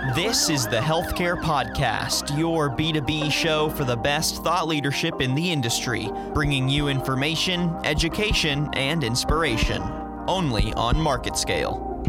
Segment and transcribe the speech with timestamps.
[0.00, 5.52] This is the Healthcare Podcast, your B2B show for the best thought leadership in the
[5.52, 9.82] industry, bringing you information, education, and inspiration.
[10.26, 12.02] Only on Market Scale.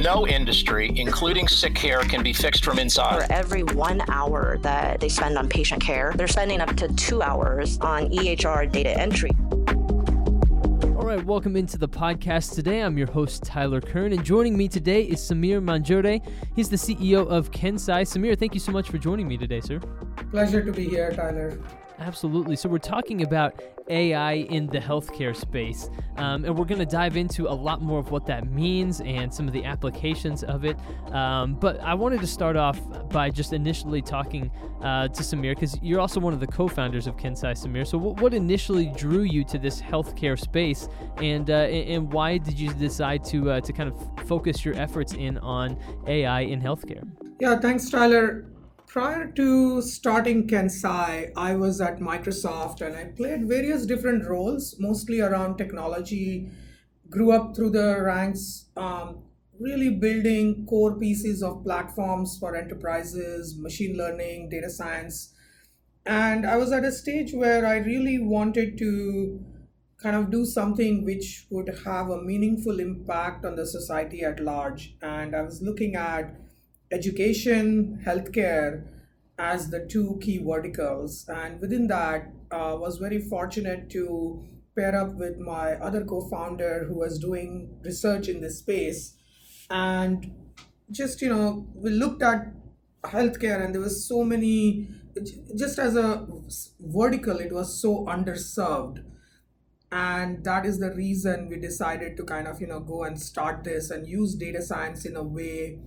[0.00, 3.26] No industry, including sick care, can be fixed from inside.
[3.26, 7.20] For every one hour that they spend on patient care, they're spending up to two
[7.20, 9.32] hours on EHR data entry.
[11.10, 12.82] Right, welcome into the podcast today.
[12.82, 16.20] I'm your host, Tyler Kern, and joining me today is Samir Manjure.
[16.54, 18.02] He's the CEO of KenSci.
[18.02, 19.80] Samir, thank you so much for joining me today, sir.
[20.30, 21.60] Pleasure to be here, Tyler.
[21.98, 22.54] Absolutely.
[22.54, 27.16] So, we're talking about AI in the healthcare space, um, and we're going to dive
[27.16, 30.76] into a lot more of what that means and some of the applications of it.
[31.12, 34.50] Um, but I wanted to start off by just initially talking
[34.82, 37.86] uh, to Samir because you're also one of the co founders of KenSci, Samir.
[37.86, 42.58] So, w- what initially drew you to this healthcare space, and, uh, and why did
[42.58, 47.06] you decide to, uh, to kind of focus your efforts in on AI in healthcare?
[47.40, 48.46] Yeah, thanks, Tyler
[48.90, 55.20] prior to starting KenSci, I was at Microsoft and I played various different roles, mostly
[55.20, 56.50] around technology.
[57.08, 59.22] Grew up through the ranks, um,
[59.60, 65.34] really building core pieces of platforms for enterprises, machine learning, data science.
[66.04, 69.44] And I was at a stage where I really wanted to
[69.98, 74.96] kind of do something which would have a meaningful impact on the society at large.
[75.00, 76.34] And I was looking at
[76.90, 78.86] education, healthcare
[79.38, 81.26] as the two key verticals.
[81.28, 84.44] And within that, uh, was very fortunate to
[84.76, 89.16] pair up with my other co-founder who was doing research in this space.
[89.70, 90.32] And
[90.90, 92.52] just, you know, we looked at
[93.04, 94.88] healthcare and there was so many,
[95.56, 96.26] just as a
[96.80, 99.04] vertical, it was so underserved
[99.92, 103.64] and that is the reason we decided to kind of you know go and start
[103.64, 105.80] this and use data science in a way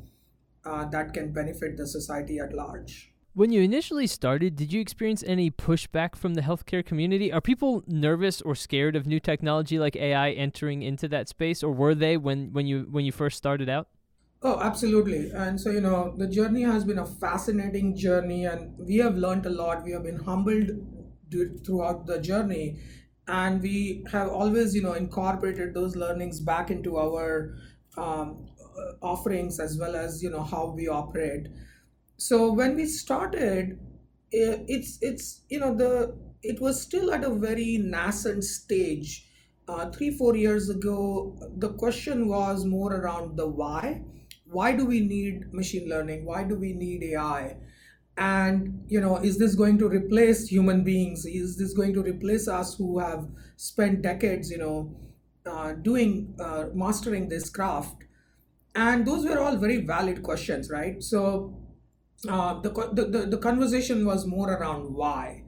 [0.66, 3.14] uh, that can benefit the society at large.
[3.36, 7.34] When you initially started, did you experience any pushback from the healthcare community?
[7.34, 11.72] Are people nervous or scared of new technology like AI entering into that space, or
[11.74, 13.88] were they when, when you when you first started out?
[14.44, 15.32] Oh, absolutely.
[15.32, 19.48] And so, you know, the journey has been a fascinating journey, and we have learned
[19.48, 19.84] a lot.
[19.84, 20.70] We have been humbled
[21.66, 22.78] throughout the journey,
[23.28, 27.56] and we have always, you know, incorporated those learnings back into our
[27.98, 28.50] um,
[29.02, 31.48] offerings as well as you know how we operate.
[32.18, 33.80] So when we started
[34.34, 39.30] it's it's you know the it was still at a very nascent stage.
[39.66, 44.02] Uh, three four years ago the question was more around the why.
[44.46, 46.26] Why do we need machine learning?
[46.26, 47.58] Why do we need ai
[48.18, 51.26] and you know is this going to replace human beings?
[51.26, 54.96] Is this going to replace us who have spent decades you know
[55.46, 58.04] uh, doing uh, mastering this craft
[58.76, 61.04] and those were all very valid questions right?
[61.04, 61.64] So
[62.28, 65.44] uh, the, the, the conversation was more around why.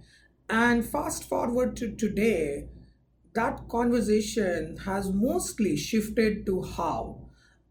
[0.50, 2.68] And fast forward to today
[3.34, 7.22] that conversation has mostly shifted to how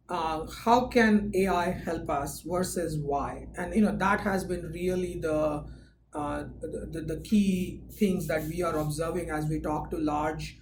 [0.06, 3.46] uh, how can ai help us versus why?
[3.56, 5.64] And you know that has been really the
[6.12, 10.58] uh, the, the key things that we are observing as we talk to large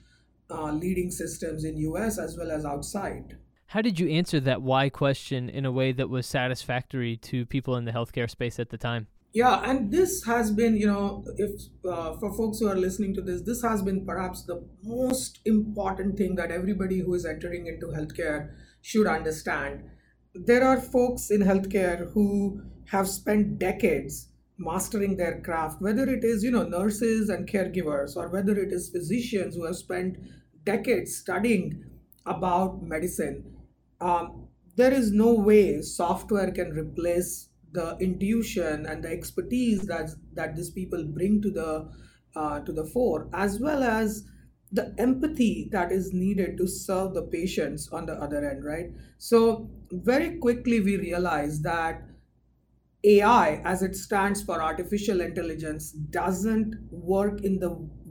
[0.50, 3.36] uh, leading systems in us as well as outside
[3.72, 7.74] how did you answer that why question in a way that was satisfactory to people
[7.76, 9.06] in the healthcare space at the time?
[9.32, 11.52] Yeah, and this has been, you know, if
[11.90, 16.18] uh, for folks who are listening to this, this has been perhaps the most important
[16.18, 18.50] thing that everybody who is entering into healthcare
[18.82, 19.84] should understand.
[20.34, 24.28] There are folks in healthcare who have spent decades
[24.58, 28.90] mastering their craft, whether it is, you know, nurses and caregivers, or whether it is
[28.90, 30.18] physicians who have spent
[30.62, 31.82] decades studying
[32.26, 33.52] about medicine
[34.02, 40.56] um, there is no way software can replace the intuition and the expertise that that
[40.56, 41.90] these people bring to the
[42.36, 44.24] uh, to the fore, as well as
[44.72, 48.90] the empathy that is needed to serve the patients on the other end, right?
[49.18, 52.02] So very quickly we realize that
[53.04, 57.70] AI, as it stands for artificial intelligence, doesn't work in the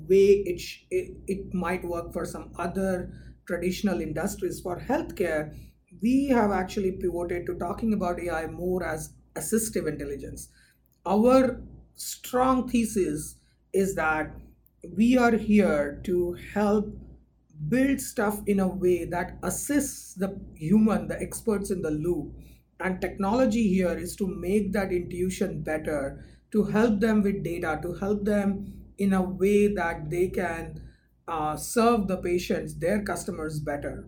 [0.10, 3.12] way it, sh- it, it might work for some other
[3.48, 4.60] traditional industries.
[4.62, 5.56] For healthcare,
[6.02, 10.50] we have actually pivoted to talking about AI more as assistive intelligence.
[11.06, 11.62] Our
[11.96, 13.36] strong thesis
[13.74, 14.34] is that
[14.98, 16.96] we are here to help
[17.70, 22.34] build stuff in a way that assists the human, the experts in the loop.
[22.80, 27.94] And technology here is to make that intuition better, to help them with data, to
[27.94, 30.82] help them in a way that they can
[31.28, 34.08] uh, serve the patients, their customers better.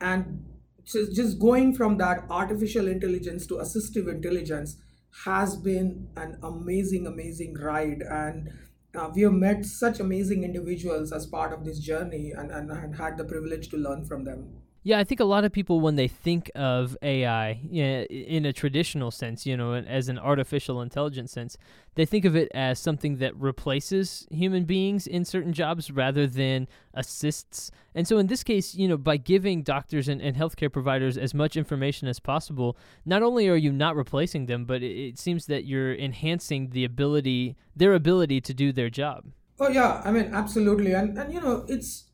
[0.00, 0.44] And
[0.86, 4.76] just, just going from that artificial intelligence to assistive intelligence
[5.24, 8.02] has been an amazing, amazing ride.
[8.02, 8.50] And
[8.94, 12.96] uh, we have met such amazing individuals as part of this journey and, and, and
[12.96, 14.65] had the privilege to learn from them.
[14.86, 19.10] Yeah, I think a lot of people, when they think of AI in a traditional
[19.10, 21.58] sense, you know, as an artificial intelligence sense,
[21.96, 26.68] they think of it as something that replaces human beings in certain jobs rather than
[26.94, 27.72] assists.
[27.96, 31.34] And so, in this case, you know, by giving doctors and, and healthcare providers as
[31.34, 35.46] much information as possible, not only are you not replacing them, but it, it seems
[35.46, 39.24] that you're enhancing the ability, their ability to do their job.
[39.58, 42.05] Oh yeah, I mean absolutely, and and you know it's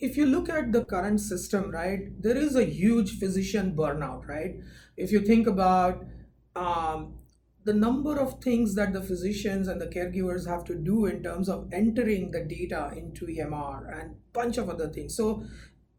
[0.00, 4.56] if you look at the current system, right, there is a huge physician burnout, right?
[4.96, 6.04] If you think about
[6.56, 7.18] um,
[7.64, 11.48] the number of things that the physicians and the caregivers have to do in terms
[11.48, 15.16] of entering the data into EMR and bunch of other things.
[15.16, 15.44] So,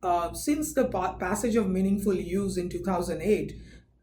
[0.01, 3.53] uh, since the pa- passage of meaningful use in 2008,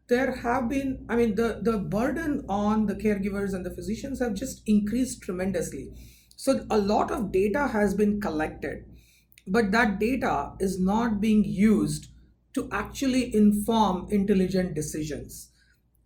[0.07, 4.35] there have been, I mean, the, the burden on the caregivers and the physicians have
[4.35, 5.91] just increased tremendously.
[6.35, 8.85] So, a lot of data has been collected
[9.47, 12.07] but that data is not being used
[12.53, 15.51] to actually inform intelligent decisions.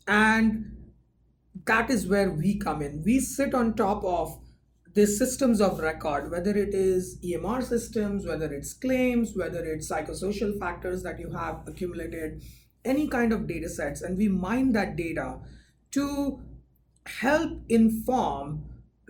[0.08, 0.92] And
[1.66, 3.04] that is where we come in.
[3.04, 4.38] We sit on top of
[4.94, 10.60] the systems of record, whether it is EMR systems, whether it's claims, whether it's psychosocial
[10.60, 12.42] factors that you have accumulated,
[12.84, 15.40] any kind of data sets, and we mine that data
[15.92, 16.42] to
[17.06, 18.66] help inform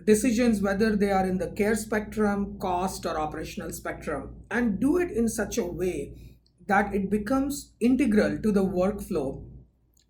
[0.06, 5.10] decisions whether they are in the care spectrum, cost, or operational spectrum, and do it
[5.10, 9.44] in such a way that it becomes integral to the workflow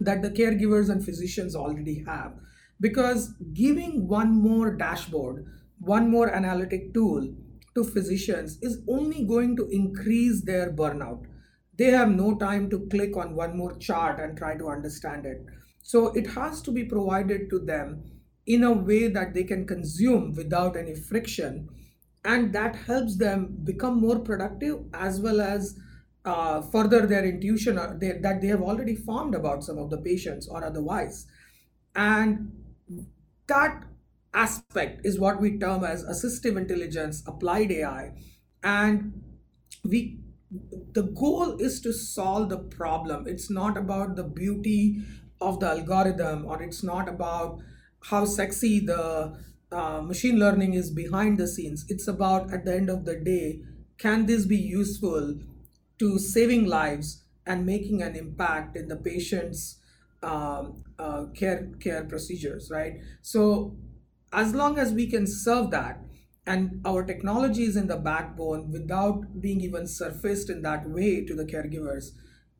[0.01, 2.35] that the caregivers and physicians already have.
[2.81, 5.47] Because giving one more dashboard,
[5.79, 7.35] one more analytic tool
[7.75, 11.25] to physicians is only going to increase their burnout.
[11.79, 15.45] They have no time to click on one more chart and try to understand it.
[15.83, 18.05] So it has to be provided to them
[18.47, 21.69] in a way that they can consume without any friction.
[22.25, 25.79] And that helps them become more productive as well as
[26.25, 29.99] uh, further their intuition uh, they, that they have already formed about some of the
[29.99, 31.27] patients or otherwise.
[31.97, 32.53] And
[33.49, 33.85] that
[34.35, 38.13] aspect is what we term as assistive intelligence applied ai
[38.63, 39.23] and
[39.85, 40.19] we
[40.93, 43.27] the goal is to solve the problem.
[43.27, 45.03] It's not about the beauty
[45.41, 47.61] of the algorithm or it's not about
[48.05, 49.39] how sexy the
[49.71, 51.85] uh, machine learning is behind the scenes.
[51.89, 53.63] It's about, at the end of the day,
[53.99, 55.39] can this be useful
[55.99, 59.79] to saving lives and making an impact in the patient's
[60.23, 63.01] um, uh, care care procedures, right?
[63.23, 63.77] So,
[64.33, 66.01] as long as we can serve that,
[66.47, 71.35] and our technology is in the backbone without being even surfaced in that way to
[71.35, 72.11] the caregivers,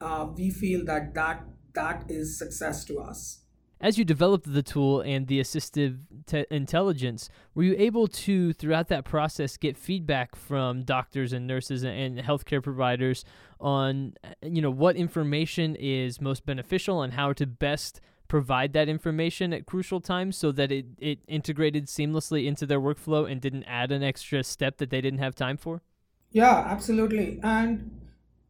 [0.01, 3.42] uh, we feel that that that is success to us
[3.83, 8.87] as you developed the tool and the assistive te- intelligence, were you able to, throughout
[8.89, 13.25] that process, get feedback from doctors and nurses and healthcare providers
[13.61, 19.53] on, you know, what information is most beneficial and how to best provide that information
[19.53, 23.91] at crucial times so that it, it integrated seamlessly into their workflow and didn't add
[23.91, 25.83] an extra step that they didn't have time for?
[26.31, 27.41] Yeah, absolutely.
[27.43, 28.01] And,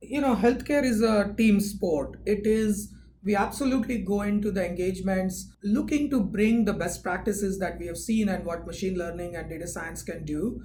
[0.00, 2.20] you know, healthcare is a team sport.
[2.26, 2.92] It is
[3.24, 7.96] we absolutely go into the engagements looking to bring the best practices that we have
[7.96, 10.60] seen and what machine learning and data science can do.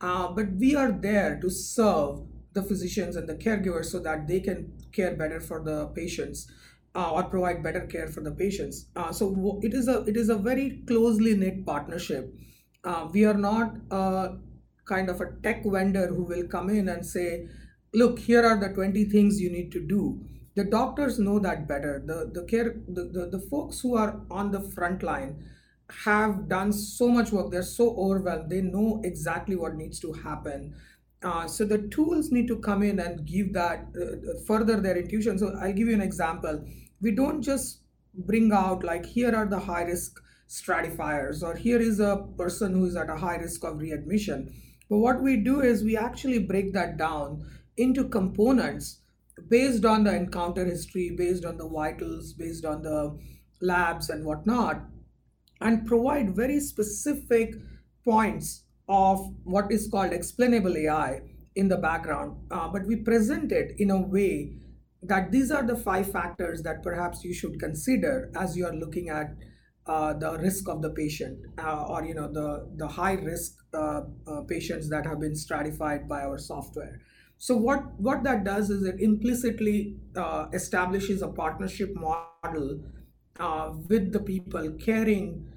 [0.00, 2.20] Uh, but we are there to serve
[2.52, 6.50] the physicians and the caregivers so that they can care better for the patients
[6.94, 8.86] uh, or provide better care for the patients.
[8.96, 12.32] Uh, so it is a it is a very closely knit partnership.
[12.84, 14.36] Uh, we are not a
[14.86, 17.48] kind of a tech vendor who will come in and say,
[17.92, 20.20] "Look, here are the 20 things you need to do."
[20.56, 22.02] The doctors know that better.
[22.04, 25.44] The the care the, the, the folks who are on the front line
[26.04, 27.50] have done so much work.
[27.52, 28.50] They're so overwhelmed.
[28.50, 30.74] They know exactly what needs to happen.
[31.22, 34.96] Uh, so the tools need to come in and give that uh, uh, further their
[34.96, 35.38] intuition.
[35.38, 36.64] So i'll give you an example.
[37.00, 37.80] We don't just
[38.14, 42.86] bring out like here are the high risk stratifiers or here is a person who
[42.86, 44.52] is at a high risk of readmission.
[44.88, 47.44] But what we do is we actually break that down
[47.76, 49.00] into components
[49.48, 53.18] based on the encounter history, based on the vitals, based on the
[53.60, 54.82] labs and whatnot,
[55.60, 57.54] and provide very specific
[58.04, 61.20] points of what is called explainable AI
[61.54, 62.36] in the background.
[62.50, 64.52] Uh, but we present it in a way
[65.02, 69.08] that these are the five factors that perhaps you should consider as you are looking
[69.08, 69.34] at
[69.86, 74.00] uh, the risk of the patient uh, or you know the the high risk uh,
[74.26, 77.00] uh patients that have been stratified by our software
[77.38, 82.80] So what what that does is it implicitly uh, establishes a partnership model
[83.38, 85.52] uh, with the people caring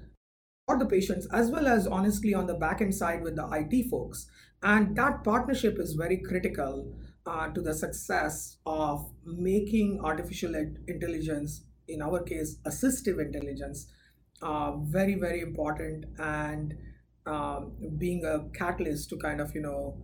[0.66, 3.88] for the patients as well as honestly on the back end side with the IT
[3.90, 4.26] folks.
[4.62, 6.94] And that partnership is very critical
[7.26, 10.54] uh, to the success of making artificial
[10.86, 13.86] intelligence, in our case, assistive intelligence,
[14.42, 16.74] uh, very, very important and
[17.26, 19.96] um, being a catalyst to kind of, you know,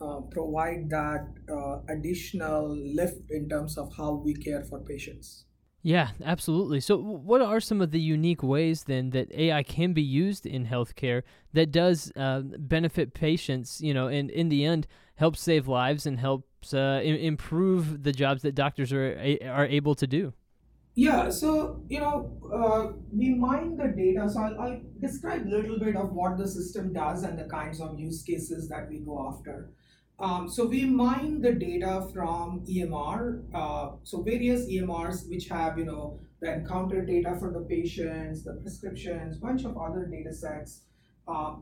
[0.00, 5.44] uh, provide that uh, additional lift in terms of how we care for patients.
[5.82, 6.80] Yeah, absolutely.
[6.80, 10.66] So, what are some of the unique ways then that AI can be used in
[10.66, 11.22] healthcare
[11.52, 13.82] that does uh, benefit patients?
[13.82, 14.86] You know, and in the end,
[15.16, 20.06] helps save lives and helps uh, improve the jobs that doctors are are able to
[20.06, 20.32] do.
[20.96, 24.30] Yeah, so you know, uh, we mine the data.
[24.30, 27.80] So I'll, I'll describe a little bit of what the system does and the kinds
[27.80, 29.72] of use cases that we go after.
[30.20, 35.84] Um, so we mine the data from EMR, uh, so various EMRs which have you
[35.84, 40.82] know the encounter data for the patients, the prescriptions, bunch of other data sets,
[41.26, 41.56] uh,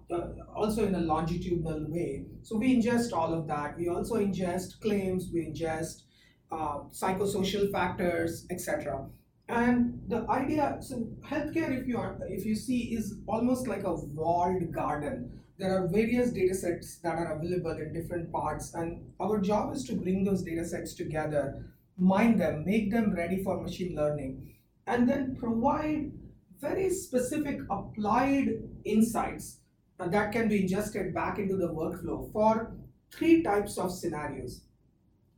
[0.55, 2.27] also in a longitudinal way.
[2.43, 3.79] So we ingest all of that.
[3.79, 6.03] We also ingest claims, we ingest
[6.51, 9.07] uh, psychosocial factors, etc.
[9.49, 13.95] And the idea, so healthcare, if you are, if you see, is almost like a
[13.95, 15.41] walled garden.
[15.59, 19.85] There are various data sets that are available in different parts and our job is
[19.85, 24.55] to bring those data sets together mine them make them ready for machine learning
[24.87, 26.11] and then provide
[26.61, 28.49] very specific applied
[28.85, 29.59] insights
[29.99, 32.73] that can be ingested back into the workflow for
[33.13, 34.63] three types of scenarios.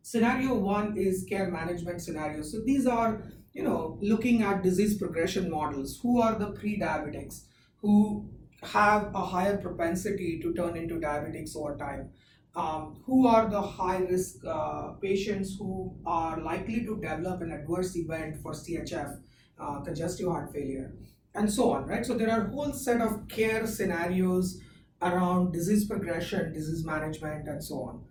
[0.00, 2.50] Scenario one is care management scenarios.
[2.50, 3.23] So these are
[3.54, 7.44] you know looking at disease progression models who are the pre-diabetics
[7.80, 8.28] who
[8.64, 12.11] have a higher propensity to turn into diabetics over time.
[12.56, 17.96] Um, who are the high risk uh, patients who are likely to develop an adverse
[17.96, 19.18] event for CHF,
[19.58, 20.94] uh, congestive heart failure,
[21.34, 22.06] and so on, right?
[22.06, 24.61] So there are a whole set of care scenarios
[25.02, 28.04] around disease progression, disease management, and so on.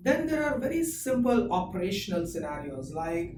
[0.00, 3.36] Then there are very simple operational scenarios like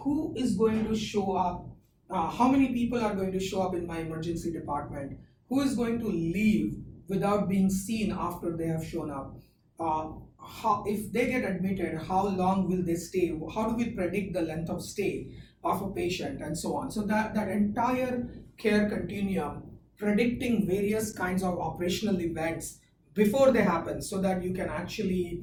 [0.00, 1.68] who is going to show up,
[2.10, 5.74] uh, how many people are going to show up in my emergency department, who is
[5.74, 6.76] going to leave
[7.08, 9.36] without being seen after they have shown up?
[9.78, 10.08] Uh,
[10.42, 13.38] how, if they get admitted, how long will they stay?
[13.54, 16.90] How do we predict the length of stay of a patient and so on?
[16.90, 19.62] So that, that entire care continuum,
[19.96, 22.78] predicting various kinds of operational events
[23.14, 25.42] before they happen so that you can actually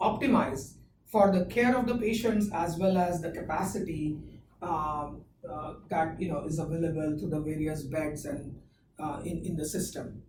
[0.00, 0.74] optimize
[1.06, 4.18] for the care of the patients as well as the capacity
[4.62, 8.58] um, uh, that you know is available to the various beds and
[8.98, 10.22] uh, in, in the system.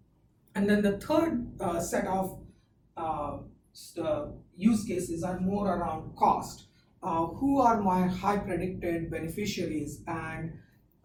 [0.56, 2.40] And then the third uh, set of
[2.96, 3.38] uh,
[4.56, 6.68] use cases are more around cost.
[7.04, 10.52] Uh, who are my high predicted beneficiaries and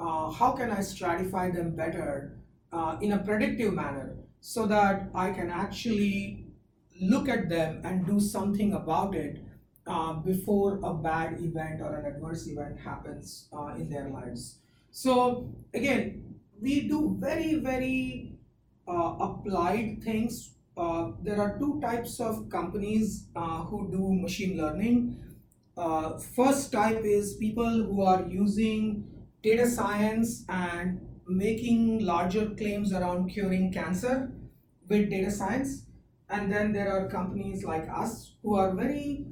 [0.01, 2.39] uh, how can I stratify them better
[2.73, 6.47] uh, in a predictive manner so that I can actually
[6.99, 9.45] look at them and do something about it
[10.25, 14.59] before a bad event or an adverse event happens in their lives.
[14.91, 18.33] So again, we do very, very
[18.87, 20.55] uh, applied things.
[20.77, 25.17] Uh, there are two types of companies uh, who do machine learning.
[25.77, 29.05] Uh, first type is people who are using
[29.43, 34.33] data science and making larger claims around curing cancer
[34.89, 35.87] with data science.
[36.29, 39.27] And then there are companies like us who are very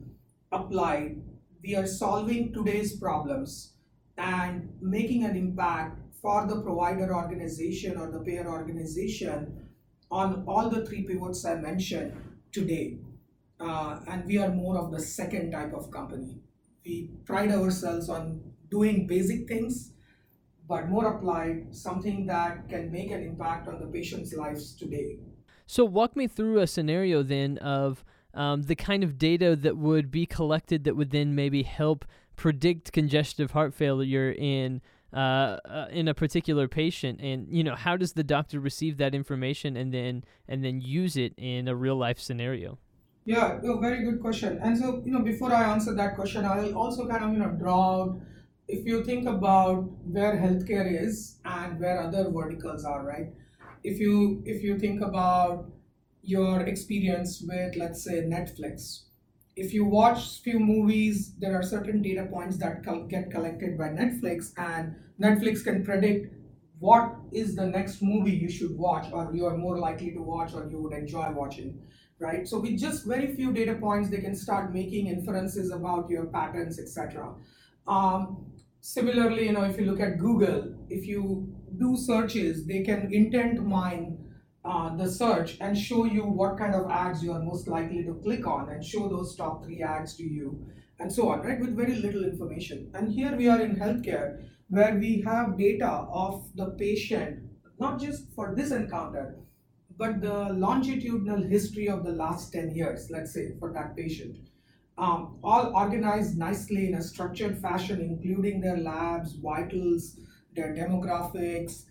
[0.52, 1.22] applied.
[1.62, 3.74] We are solving today's problems
[4.16, 9.68] and making an impact for the provider organization or the payer organization
[10.10, 12.12] on all the three pivots I mentioned
[12.52, 12.98] today.
[13.58, 16.40] Uh, and we are more of the second type of company.
[16.84, 18.40] We pride ourselves on
[18.70, 19.92] doing basic things,
[20.66, 25.18] but more applied, something that can make an impact on the patient's lives today.
[25.66, 30.10] So, walk me through a scenario then of um, the kind of data that would
[30.10, 32.04] be collected that would then maybe help
[32.36, 34.80] predict congestive heart failure in
[35.12, 37.20] uh, uh, in a particular patient?
[37.20, 41.16] And you know how does the doctor receive that information and then and then use
[41.16, 42.78] it in a real life scenario?
[43.24, 44.58] Yeah no, very good question.
[44.62, 47.50] And so you know before i answer that question i'll also kind of you know
[47.50, 48.20] draw out
[48.70, 53.32] if you think about where healthcare is and where other verticals are right?
[53.82, 55.66] If you if you think about
[56.30, 59.02] your experience with let's say netflix
[59.56, 64.52] if you watch few movies, there are certain data points that get collected by Netflix,
[64.56, 66.34] and Netflix can predict
[66.78, 70.54] what is the next movie you should watch, or you are more likely to watch,
[70.54, 71.78] or you would enjoy watching.
[72.18, 72.46] right?
[72.48, 76.78] So with just very few data points, they can start making inferences about your patterns,
[76.78, 77.34] etc.
[77.86, 78.46] Um,
[78.80, 83.64] similarly, you know, if you look at Google, if you do searches, they can intent
[83.66, 84.18] mine
[84.64, 88.14] uh, the search and show you what kind of ads you are most likely to
[88.22, 90.66] click on and show those top three ads to you
[90.98, 91.58] and so on, right?
[91.58, 92.90] With very little information.
[92.94, 97.40] And here we are in healthcare where we have data of the patient,
[97.78, 99.36] not just for this encounter,
[99.96, 104.38] but the longitudinal history of the last 10 years, let's say, for that patient.
[104.96, 110.18] Um, all organized nicely in a structured fashion, including their labs, vitals,
[110.54, 111.84] their demographics,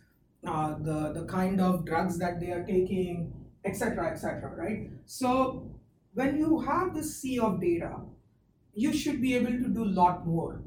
[0.46, 3.34] uh, the, the kind of drugs that they are taking,
[3.65, 4.89] etc., etc., right?
[5.05, 5.69] So
[6.13, 7.98] when you have this sea of data,
[8.74, 10.62] you should be able to do a lot more.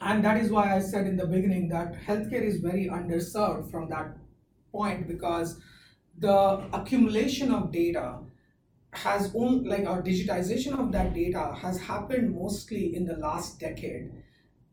[0.00, 3.88] And that is why I said in the beginning that healthcare is very underserved from
[3.90, 4.16] that
[4.72, 5.60] point because
[6.18, 8.18] the accumulation of data
[8.92, 14.10] has only like our digitization of that data has happened mostly in the last decade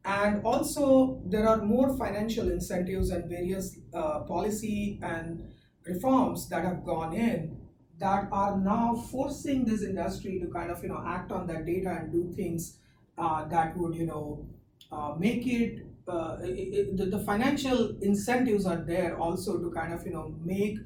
[0.06, 5.54] and also there are more financial incentives and various uh, policy and
[5.86, 7.58] reforms that have gone in
[8.00, 11.90] that are now forcing this industry to kind of you know act on that data
[11.90, 12.78] and do things
[13.18, 14.46] uh, that would you know
[14.92, 20.12] uh, make it, uh, the, the financial incentives are there also to kind of you
[20.12, 20.78] know make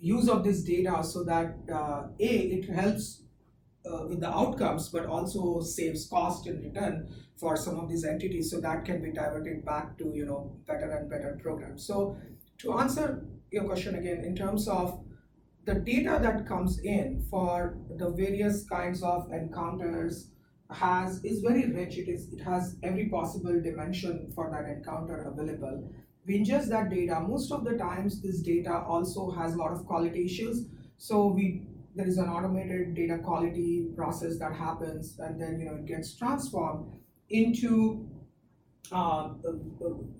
[0.00, 2.26] use of this data so that uh, a
[2.56, 3.22] it helps
[3.90, 8.50] uh, with the outcomes but also saves cost in return for some of these entities.
[8.50, 11.86] So that can be diverted back to you know better and better programs.
[11.86, 12.16] So
[12.58, 15.04] to answer your question again in terms of
[15.64, 20.30] the data that comes in for the various kinds of encounters
[20.70, 21.98] has is very rich.
[21.98, 25.90] It is it has every possible dimension for that encounter available.
[26.26, 29.86] We ingest that data most of the times this data also has a lot of
[29.86, 30.66] quality issues.
[30.96, 35.76] So we there is an automated data quality process that happens and then you know
[35.76, 36.86] it gets transformed
[37.30, 38.08] into
[38.92, 39.28] uh,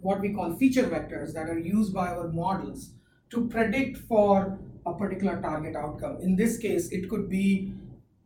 [0.00, 2.95] what we call feature vectors that are used by our models
[3.31, 6.19] to predict for a particular target outcome.
[6.21, 7.73] In this case it could be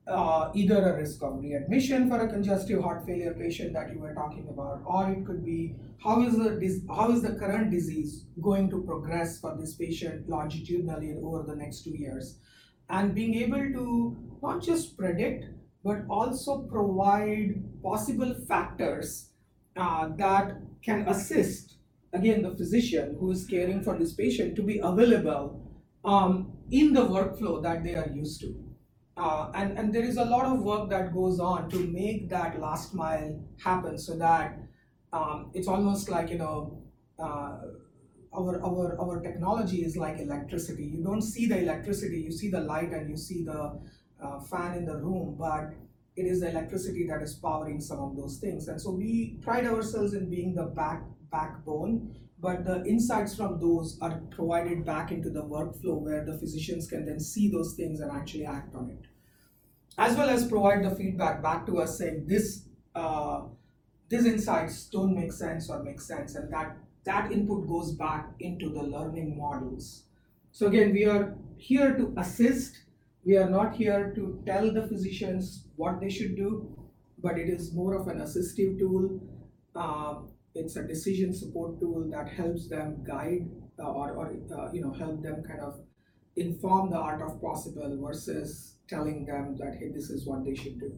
[0.08, 4.14] uh, either a risk of readmission for a congestive heart failure patient that you were
[4.14, 8.70] talking about, or it could be how is the how is the current disease going
[8.70, 12.38] to progress for this patient longitudinally over the next two years,
[12.88, 15.44] and being able to not just predict
[15.85, 19.31] but also provide possible factors
[19.77, 21.79] uh, that can assist
[22.12, 25.68] again the physician who is caring for this patient to be available
[26.05, 28.55] um, in the workflow that they are used to.
[29.16, 32.61] Uh, and, and there is a lot of work that goes on to make that
[32.61, 34.59] last mile happen so that
[35.12, 36.83] um, it's almost like, you know,
[37.18, 37.59] uh,
[38.32, 40.84] our, our, our technology is like electricity.
[40.84, 43.80] You don't see the electricity, you see the light and you see the
[44.22, 45.70] uh, fan in the room, but
[46.16, 48.68] it is the electricity that is powering some of those things.
[48.68, 53.98] And so we pride ourselves in being the back backbone, but the insights from those
[54.00, 58.10] are provided back into the workflow where the physicians can then see those things and
[58.10, 59.06] actually act on it
[59.98, 62.64] as well as provide the feedback back to us saying this
[62.94, 63.42] uh,
[64.08, 68.68] these insights don't make sense or make sense and that that input goes back into
[68.68, 70.04] the learning models.
[70.52, 72.80] So again we are here to assist.
[73.24, 76.74] We are not here to tell the physicians what they should do
[77.20, 79.20] but it is more of an assistive tool.
[79.74, 80.20] Uh,
[80.54, 84.92] it's a decision support tool that helps them guide uh, or, or uh, you know
[84.92, 85.80] help them kind of
[86.36, 90.80] inform the art of possible versus telling them that hey this is what they should
[90.80, 90.92] do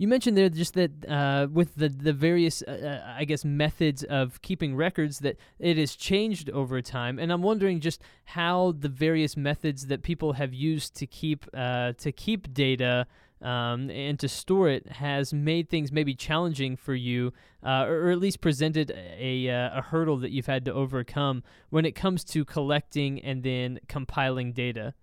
[0.00, 4.02] you mentioned there just that uh, with the the various, uh, uh, I guess, methods
[4.02, 8.88] of keeping records that it has changed over time, and I'm wondering just how the
[8.88, 13.06] various methods that people have used to keep uh, to keep data
[13.42, 18.10] um, and to store it has made things maybe challenging for you, uh, or, or,
[18.10, 22.24] at least presented a, uh, a hurdle that you've had to overcome when it comes
[22.24, 24.94] to collecting and then compiling data.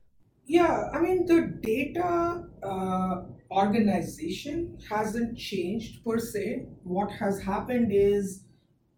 [0.48, 6.68] Yeah, I mean, the data uh, organization hasn't changed per se.
[6.84, 8.44] What has happened is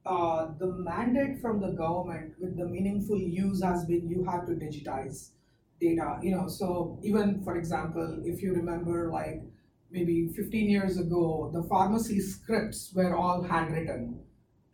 [0.06, 4.54] uh, the mandate from the government with the meaningful use has been you have to
[4.54, 5.32] digitize
[5.82, 6.20] data.
[6.22, 9.42] You know, so even for example, if you remember, like
[9.92, 14.20] maybe 15 years ago, the pharmacy scripts were all handwritten,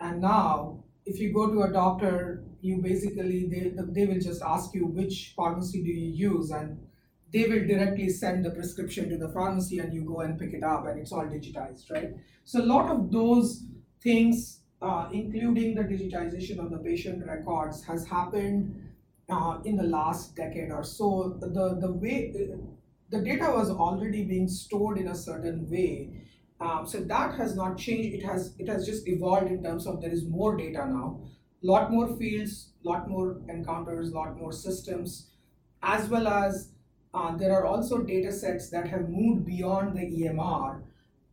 [0.02, 4.74] and now if you go to a doctor you basically they, they will just ask
[4.74, 6.80] you which pharmacy do you use and
[7.34, 10.64] they will directly send the prescription to the pharmacy and you go and pick it
[10.64, 13.66] up and it's all digitized right so a lot of those
[14.02, 18.82] things uh, including the digitization of the patient records has happened
[19.30, 22.32] uh, in the last decade or so the the way
[23.10, 26.22] the data was already being stored in a certain way.
[26.60, 28.16] Um, so that has not changed.
[28.16, 31.20] It has it has just evolved in terms of there is more data now,
[31.66, 35.32] lot more fields, lot more encounters, lot more systems,
[35.82, 36.70] as well as
[37.14, 40.82] uh, there are also data sets that have moved beyond the EMR.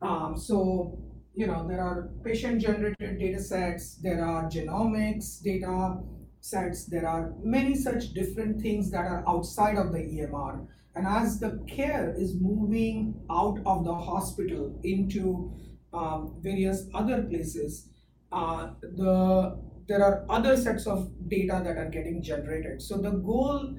[0.01, 0.99] Um, so
[1.35, 5.99] you know there are patient generated data sets, there are genomics data
[6.40, 10.66] sets, there are many such different things that are outside of the EMR.
[10.95, 15.53] And as the care is moving out of the hospital into
[15.95, 17.88] um, various other places,
[18.31, 22.83] uh, the there are other sets of data that are getting generated.
[22.83, 23.75] So the goal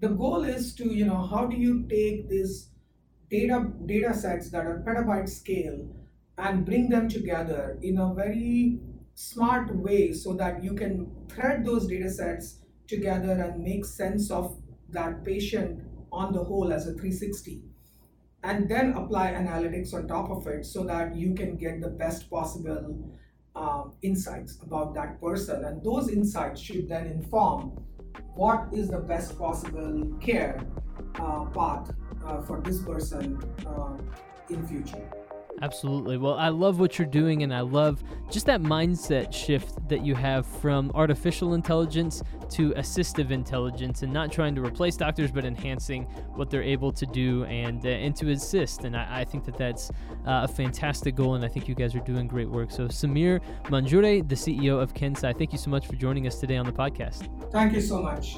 [0.00, 2.70] the goal is to you know how do you take these
[3.30, 5.88] data data sets that are petabyte scale
[6.38, 8.78] and bring them together in a very
[9.14, 14.56] smart way so that you can thread those data sets together and make sense of
[14.88, 17.62] that patient on the whole as a 360
[18.44, 22.30] and then apply analytics on top of it so that you can get the best
[22.30, 23.12] possible
[23.58, 25.64] um, insights about that person.
[25.64, 27.84] And those insights should then inform
[28.34, 30.64] what is the best possible care
[31.16, 31.90] uh, path
[32.24, 33.96] uh, for this person uh,
[34.48, 35.27] in future
[35.60, 36.16] Absolutely.
[36.18, 40.14] Well, I love what you're doing, and I love just that mindset shift that you
[40.14, 46.04] have from artificial intelligence to assistive intelligence, and not trying to replace doctors, but enhancing
[46.34, 48.84] what they're able to do and uh, and to assist.
[48.84, 49.90] And I, I think that that's
[50.26, 52.70] uh, a fantastic goal, and I think you guys are doing great work.
[52.70, 56.56] So, Samir Manjure, the CEO of KenSci, thank you so much for joining us today
[56.56, 57.28] on the podcast.
[57.50, 58.36] Thank you so much.